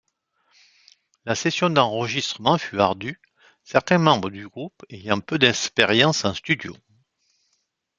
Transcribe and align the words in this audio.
La 1.25 1.35
session 1.35 1.69
d'enregistrement 1.69 2.57
fut 2.57 2.79
ardue, 2.79 3.21
certains 3.63 3.99
membres 3.99 4.31
du 4.31 4.47
groupe 4.49 4.83
ayant 4.89 5.19
peu 5.19 5.37
d'expérience 5.37 6.25
en 6.25 6.33
studio. 6.33 6.75